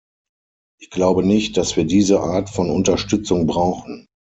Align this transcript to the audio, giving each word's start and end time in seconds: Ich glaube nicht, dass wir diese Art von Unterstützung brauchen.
Ich 0.79 0.89
glaube 0.89 1.23
nicht, 1.23 1.57
dass 1.57 1.75
wir 1.77 1.85
diese 1.85 2.21
Art 2.21 2.49
von 2.49 2.71
Unterstützung 2.71 3.45
brauchen. 3.45 4.07